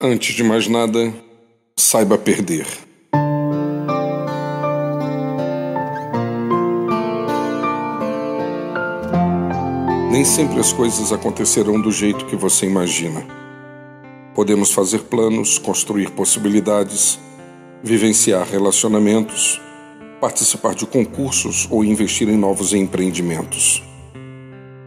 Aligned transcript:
Antes 0.00 0.32
de 0.36 0.44
mais 0.44 0.68
nada, 0.68 1.12
saiba 1.76 2.16
perder. 2.16 2.64
Nem 10.08 10.24
sempre 10.24 10.60
as 10.60 10.72
coisas 10.72 11.12
acontecerão 11.12 11.80
do 11.80 11.90
jeito 11.90 12.26
que 12.26 12.36
você 12.36 12.64
imagina. 12.64 13.26
Podemos 14.36 14.70
fazer 14.70 15.00
planos, 15.00 15.58
construir 15.58 16.12
possibilidades, 16.12 17.18
vivenciar 17.82 18.46
relacionamentos, 18.46 19.60
participar 20.20 20.76
de 20.76 20.86
concursos 20.86 21.66
ou 21.72 21.84
investir 21.84 22.28
em 22.28 22.36
novos 22.36 22.72
empreendimentos. 22.72 23.82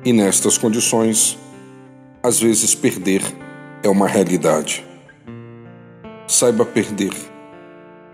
E 0.05 0.13
nestas 0.13 0.57
condições, 0.57 1.37
às 2.23 2.39
vezes 2.39 2.73
perder 2.73 3.21
é 3.83 3.89
uma 3.89 4.07
realidade. 4.07 4.89
Saiba 6.31 6.63
perder. 6.63 7.11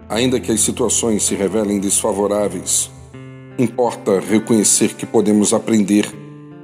Ainda 0.09 0.39
que 0.39 0.51
as 0.51 0.61
situações 0.61 1.21
se 1.21 1.35
revelem 1.35 1.79
desfavoráveis, 1.79 2.89
importa 3.59 4.19
reconhecer 4.19 4.95
que 4.95 5.05
podemos 5.05 5.53
aprender 5.53 6.11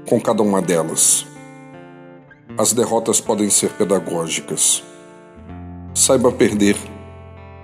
com 0.10 0.20
cada 0.20 0.42
uma 0.42 0.64
delas. 0.64 1.28
As 2.58 2.74
derrotas 2.74 3.22
podem 3.22 3.52
ser 3.52 3.70
pedagógicas. 3.74 4.84
Saiba 5.94 6.32
perder. 6.32 6.76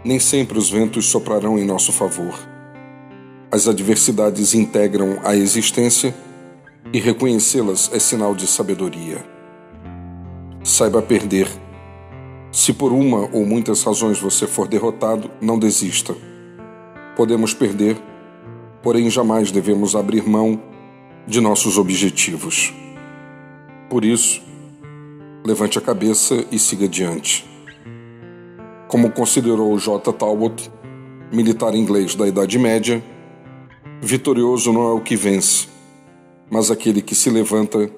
Nem 0.06 0.20
sempre 0.20 0.60
os 0.60 0.70
ventos 0.70 1.08
soprarão 1.08 1.58
em 1.58 1.66
nosso 1.66 1.92
favor. 1.92 2.36
As 3.52 3.68
adversidades 3.68 4.54
integram 4.54 5.20
a 5.24 5.36
existência 5.36 6.14
e 6.94 7.00
reconhecê-las 7.00 7.90
é 7.92 7.98
sinal 7.98 8.36
de 8.36 8.46
sabedoria. 8.46 9.26
Saiba 10.64 11.02
perder 11.02 11.50
se 12.52 12.74
por 12.74 12.92
uma 12.92 13.30
ou 13.32 13.46
muitas 13.46 13.84
razões 13.84 14.20
você 14.20 14.48
for 14.48 14.68
derrotado, 14.68 15.30
não 15.40 15.60
desista. 15.60 16.16
Podemos 17.16 17.54
perder, 17.54 17.98
porém 18.82 19.10
jamais 19.10 19.52
devemos 19.52 19.96
abrir 19.96 20.28
mão 20.28 20.60
de 21.28 21.40
nossos 21.40 21.78
objetivos. 21.78 22.74
Por 23.90 24.04
isso, 24.04 24.42
levante 25.46 25.78
a 25.78 25.82
cabeça 25.82 26.46
e 26.52 26.58
siga 26.58 26.86
adiante. 26.86 27.48
Como 28.88 29.12
considerou 29.12 29.78
J. 29.78 30.12
Talbot, 30.14 30.72
militar 31.32 31.76
inglês 31.76 32.16
da 32.16 32.28
Idade 32.28 32.58
Média, 32.58 33.04
vitorioso 34.02 34.74
não 34.74 34.90
é 34.90 34.94
o 34.94 35.02
que 35.02 35.16
vence, 35.16 35.68
mas 36.50 36.72
aquele 36.72 37.02
que 37.02 37.14
se 37.14 37.30
levanta 37.30 37.92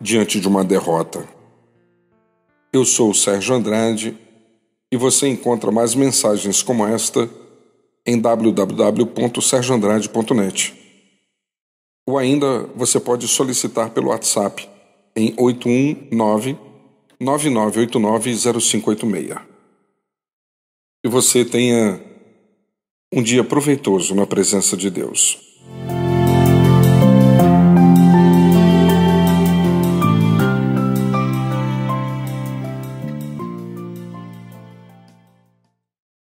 diante 0.00 0.40
de 0.40 0.48
uma 0.48 0.64
derrota. 0.64 1.41
Eu 2.72 2.84
sou 2.86 3.10
o 3.10 3.14
Sérgio 3.14 3.54
Andrade 3.54 4.16
e 4.90 4.96
você 4.96 5.28
encontra 5.28 5.70
mais 5.70 5.94
mensagens 5.94 6.62
como 6.62 6.86
esta 6.86 7.28
em 8.06 8.18
www.sergioandrade.net. 8.18 10.74
Ou 12.06 12.16
ainda 12.16 12.62
você 12.74 12.98
pode 12.98 13.28
solicitar 13.28 13.90
pelo 13.90 14.08
WhatsApp 14.08 14.66
em 15.14 15.34
819 15.36 16.58
9989 17.20 18.60
0586. 18.60 19.38
Que 21.04 21.10
você 21.10 21.44
tenha 21.44 22.00
um 23.12 23.22
dia 23.22 23.44
proveitoso 23.44 24.14
na 24.14 24.26
presença 24.26 24.78
de 24.78 24.88
Deus. 24.88 25.51